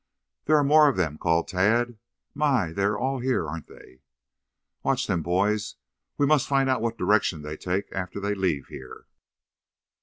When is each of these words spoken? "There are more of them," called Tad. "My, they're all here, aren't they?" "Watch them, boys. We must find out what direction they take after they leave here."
"There 0.45 0.57
are 0.57 0.63
more 0.63 0.87
of 0.89 0.97
them," 0.97 1.19
called 1.19 1.47
Tad. 1.47 1.99
"My, 2.33 2.71
they're 2.71 2.97
all 2.97 3.19
here, 3.19 3.47
aren't 3.47 3.67
they?" 3.67 4.01
"Watch 4.81 5.05
them, 5.05 5.21
boys. 5.21 5.75
We 6.17 6.25
must 6.25 6.47
find 6.47 6.67
out 6.67 6.81
what 6.81 6.97
direction 6.97 7.43
they 7.43 7.55
take 7.55 7.85
after 7.91 8.19
they 8.19 8.33
leave 8.33 8.65
here." 8.69 9.05